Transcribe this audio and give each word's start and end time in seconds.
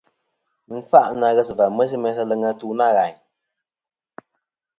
Mɨ 0.67 0.73
n-kfâʼ 0.79 1.07
na 1.19 1.27
ghes 1.35 1.49
va 1.57 1.65
mesi 1.77 1.97
meyn 2.01 2.15
sa 2.17 2.23
aleŋ 2.25 2.41
atu 2.49 2.67
nâ 2.77 2.87
ghàyn. 2.95 3.17